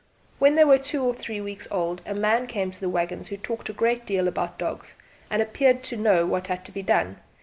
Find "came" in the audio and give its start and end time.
2.47-2.71